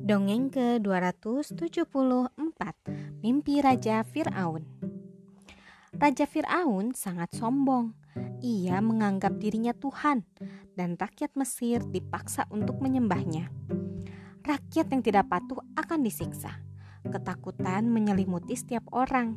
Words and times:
Dongeng 0.00 0.48
ke-274 0.48 1.92
Mimpi 3.20 3.60
Raja 3.60 4.00
Fir'aun 4.00 4.64
Raja 5.92 6.24
Fir'aun 6.24 6.96
sangat 6.96 7.36
sombong. 7.36 7.92
Ia 8.40 8.80
menganggap 8.80 9.36
dirinya 9.36 9.76
Tuhan 9.76 10.24
dan 10.72 10.96
rakyat 10.96 11.36
Mesir 11.36 11.84
dipaksa 11.84 12.48
untuk 12.48 12.80
menyembahnya. 12.80 13.52
Rakyat 14.40 14.88
yang 14.88 15.04
tidak 15.04 15.28
patuh 15.28 15.60
akan 15.76 16.00
disiksa. 16.00 16.64
Ketakutan 17.04 17.92
menyelimuti 17.92 18.56
setiap 18.56 18.88
orang. 18.96 19.36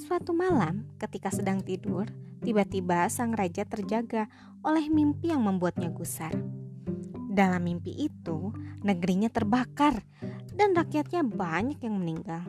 Suatu 0.00 0.32
malam, 0.32 0.88
ketika 0.96 1.28
sedang 1.28 1.60
tidur, 1.60 2.08
tiba-tiba 2.40 3.04
sang 3.12 3.36
raja 3.36 3.68
terjaga 3.68 4.32
oleh 4.64 4.88
mimpi 4.88 5.28
yang 5.28 5.44
membuatnya 5.44 5.92
gusar. 5.92 6.32
Dalam 7.34 7.66
mimpi 7.66 7.90
itu, 7.98 8.54
negerinya 8.86 9.26
terbakar 9.26 10.06
dan 10.54 10.70
rakyatnya 10.70 11.26
banyak 11.26 11.82
yang 11.82 11.98
meninggal. 11.98 12.46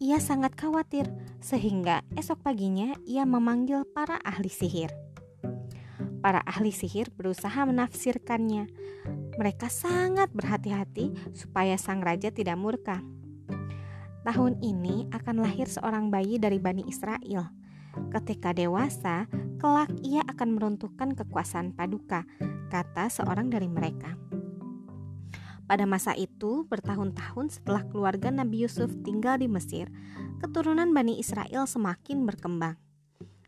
Ia 0.00 0.16
sangat 0.24 0.56
khawatir, 0.56 1.04
sehingga 1.44 2.00
esok 2.16 2.40
paginya 2.40 2.96
ia 3.04 3.28
memanggil 3.28 3.84
para 3.92 4.16
ahli 4.24 4.48
sihir. 4.48 4.88
Para 6.24 6.40
ahli 6.48 6.72
sihir 6.72 7.12
berusaha 7.12 7.68
menafsirkannya. 7.68 8.72
Mereka 9.36 9.68
sangat 9.68 10.32
berhati-hati 10.32 11.36
supaya 11.36 11.76
sang 11.76 12.00
raja 12.00 12.32
tidak 12.32 12.56
murka. 12.56 13.04
Tahun 14.24 14.64
ini 14.64 15.12
akan 15.12 15.44
lahir 15.44 15.68
seorang 15.68 16.08
bayi 16.08 16.40
dari 16.40 16.56
Bani 16.56 16.88
Israel. 16.88 17.57
Ketika 18.08 18.54
dewasa, 18.54 19.26
kelak 19.58 19.90
ia 20.00 20.22
akan 20.26 20.54
meruntuhkan 20.54 21.12
kekuasaan 21.18 21.74
Paduka 21.74 22.24
kata 22.70 23.10
seorang 23.10 23.50
dari 23.50 23.66
mereka. 23.66 24.14
Pada 25.68 25.84
masa 25.84 26.16
itu, 26.16 26.64
bertahun-tahun 26.64 27.60
setelah 27.60 27.84
keluarga 27.84 28.32
Nabi 28.32 28.64
Yusuf 28.64 28.88
tinggal 29.04 29.36
di 29.36 29.52
Mesir, 29.52 29.92
keturunan 30.40 30.88
Bani 30.96 31.20
Israel 31.20 31.68
semakin 31.68 32.24
berkembang. 32.24 32.80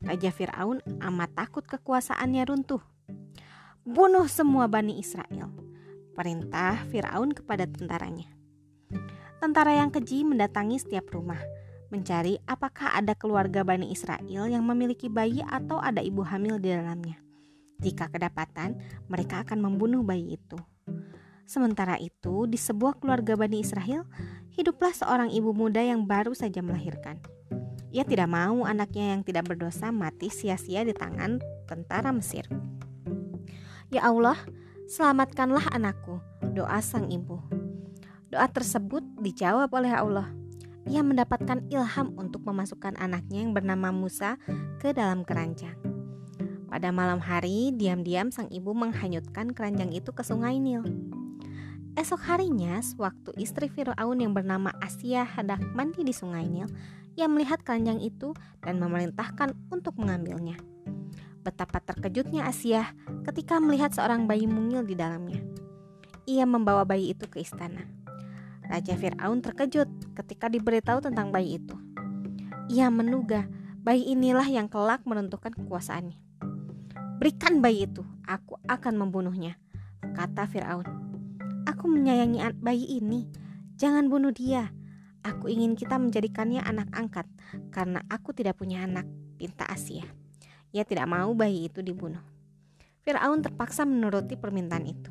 Raja 0.04 0.28
Firaun 0.28 0.84
amat 1.00 1.32
takut 1.32 1.64
kekuasaannya 1.64 2.44
runtuh. 2.44 2.84
Bunuh 3.88 4.28
semua 4.28 4.68
Bani 4.68 5.00
Israel. 5.00 5.48
Perintah 6.12 6.84
Firaun 6.92 7.32
kepada 7.32 7.64
tentaranya. 7.64 8.28
Tentara 9.40 9.72
yang 9.72 9.88
keji 9.88 10.28
mendatangi 10.28 10.76
setiap 10.76 11.08
rumah, 11.16 11.40
mencari 11.90 12.38
apakah 12.46 12.94
ada 12.94 13.12
keluarga 13.18 13.66
Bani 13.66 13.90
Israel 13.90 14.46
yang 14.46 14.62
memiliki 14.62 15.10
bayi 15.10 15.42
atau 15.42 15.82
ada 15.82 15.98
ibu 16.00 16.22
hamil 16.22 16.62
di 16.62 16.70
dalamnya. 16.70 17.18
Jika 17.82 18.08
kedapatan, 18.08 18.78
mereka 19.10 19.42
akan 19.42 19.58
membunuh 19.58 20.06
bayi 20.06 20.38
itu. 20.38 20.56
Sementara 21.50 21.98
itu, 21.98 22.46
di 22.46 22.54
sebuah 22.54 23.02
keluarga 23.02 23.34
Bani 23.34 23.58
Israel, 23.58 24.06
hiduplah 24.54 24.94
seorang 24.94 25.34
ibu 25.34 25.50
muda 25.50 25.82
yang 25.82 26.06
baru 26.06 26.30
saja 26.30 26.62
melahirkan. 26.62 27.18
Ia 27.90 28.06
tidak 28.06 28.30
mau 28.30 28.62
anaknya 28.62 29.18
yang 29.18 29.26
tidak 29.26 29.50
berdosa 29.50 29.90
mati 29.90 30.30
sia-sia 30.30 30.86
di 30.86 30.94
tangan 30.94 31.42
tentara 31.66 32.14
Mesir. 32.14 32.46
Ya 33.90 34.06
Allah, 34.06 34.38
selamatkanlah 34.86 35.74
anakku, 35.74 36.22
doa 36.54 36.78
sang 36.78 37.10
ibu. 37.10 37.42
Doa 38.30 38.46
tersebut 38.46 39.02
dijawab 39.18 39.74
oleh 39.74 39.90
Allah. 39.90 40.30
Ia 40.88 41.04
mendapatkan 41.04 41.68
ilham 41.68 42.16
untuk 42.16 42.46
memasukkan 42.48 42.96
anaknya 42.96 43.44
yang 43.44 43.52
bernama 43.52 43.92
Musa 43.92 44.40
ke 44.80 44.96
dalam 44.96 45.26
keranjang. 45.28 45.76
Pada 46.70 46.94
malam 46.94 47.18
hari, 47.18 47.74
diam-diam 47.74 48.30
sang 48.30 48.46
ibu 48.48 48.70
menghanyutkan 48.70 49.50
keranjang 49.50 49.90
itu 49.90 50.14
ke 50.14 50.22
sungai 50.22 50.62
Nil. 50.62 50.86
Esok 51.98 52.22
harinya, 52.30 52.78
sewaktu 52.78 53.34
istri 53.42 53.66
Firaun 53.66 54.22
yang 54.22 54.30
bernama 54.30 54.70
Asia 54.78 55.26
hendak 55.26 55.58
mandi 55.74 56.06
di 56.06 56.14
sungai 56.14 56.46
Nil, 56.46 56.70
ia 57.18 57.26
melihat 57.26 57.60
keranjang 57.66 57.98
itu 57.98 58.32
dan 58.62 58.78
memerintahkan 58.78 59.52
untuk 59.74 59.98
mengambilnya. 59.98 60.56
Betapa 61.42 61.82
terkejutnya 61.82 62.46
Asia 62.46 62.94
ketika 63.26 63.58
melihat 63.58 63.90
seorang 63.90 64.30
bayi 64.30 64.46
mungil 64.46 64.86
di 64.86 64.94
dalamnya. 64.94 65.42
Ia 66.30 66.46
membawa 66.46 66.86
bayi 66.86 67.10
itu 67.10 67.26
ke 67.26 67.42
istana. 67.42 67.99
Raja 68.70 68.94
Firaun 68.94 69.42
terkejut 69.42 69.90
ketika 70.14 70.46
diberitahu 70.46 71.02
tentang 71.02 71.34
bayi 71.34 71.58
itu. 71.58 71.74
Ia 72.70 72.86
menduga 72.86 73.50
bayi 73.82 74.06
inilah 74.14 74.46
yang 74.46 74.70
kelak 74.70 75.02
menentukan 75.02 75.50
kekuasaannya. 75.50 76.14
Berikan 77.18 77.58
bayi 77.58 77.90
itu, 77.90 78.06
aku 78.22 78.62
akan 78.70 78.94
membunuhnya, 78.94 79.58
kata 80.14 80.46
Firaun. 80.46 80.86
Aku 81.66 81.90
menyayangi 81.90 82.62
bayi 82.62 83.02
ini, 83.02 83.26
jangan 83.74 84.06
bunuh 84.06 84.30
dia. 84.30 84.70
Aku 85.26 85.50
ingin 85.50 85.74
kita 85.74 85.98
menjadikannya 85.98 86.62
anak 86.62 86.94
angkat, 86.94 87.26
karena 87.74 88.06
aku 88.06 88.30
tidak 88.32 88.56
punya 88.56 88.86
anak, 88.86 89.04
pinta 89.34 89.66
Asia. 89.66 90.06
Ia 90.70 90.86
tidak 90.86 91.10
mau 91.10 91.34
bayi 91.34 91.66
itu 91.66 91.82
dibunuh. 91.82 92.22
Firaun 93.02 93.42
terpaksa 93.42 93.82
menuruti 93.82 94.38
permintaan 94.38 94.86
itu. 94.86 95.10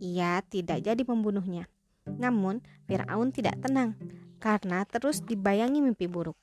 Ia 0.00 0.40
tidak 0.48 0.80
jadi 0.80 1.02
membunuhnya. 1.04 1.68
Namun, 2.16 2.64
Firaun 2.88 3.32
tidak 3.32 3.60
tenang 3.60 3.96
karena 4.40 4.84
terus 4.84 5.24
dibayangi 5.24 5.80
mimpi 5.80 6.06
buruk. 6.06 6.36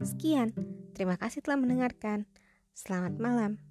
Sekian, 0.00 0.54
terima 0.96 1.20
kasih 1.20 1.44
telah 1.44 1.60
mendengarkan. 1.60 2.24
Selamat 2.72 3.18
malam. 3.20 3.67